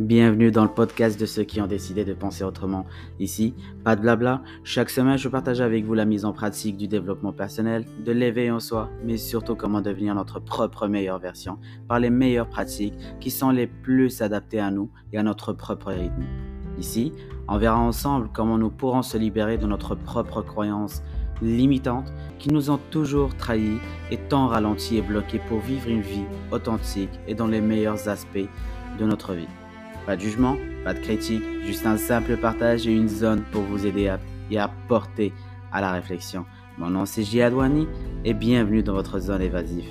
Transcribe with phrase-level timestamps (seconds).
[0.00, 2.86] Bienvenue dans le podcast de ceux qui ont décidé de penser autrement.
[3.18, 3.54] Ici,
[3.84, 4.40] pas de blabla.
[4.64, 8.50] Chaque semaine, je partage avec vous la mise en pratique du développement personnel, de l'éveil
[8.50, 13.30] en soi, mais surtout comment devenir notre propre meilleure version par les meilleures pratiques qui
[13.30, 16.24] sont les plus adaptées à nous et à notre propre rythme.
[16.78, 17.12] Ici,
[17.46, 21.02] on verra ensemble comment nous pourrons se libérer de notre propre croyance
[21.42, 23.76] limitantes qui nous ont toujours trahis
[24.10, 28.48] et tant ralentis et bloqués pour vivre une vie authentique et dans les meilleurs aspects
[28.98, 29.48] de notre vie.
[30.06, 33.86] Pas de jugement, pas de critique, juste un simple partage et une zone pour vous
[33.86, 34.18] aider à,
[34.50, 35.32] et à porter
[35.72, 36.46] à la réflexion.
[36.78, 37.40] Mon nom c'est J.
[38.24, 39.88] Et bienvenue dans votre zone évasive.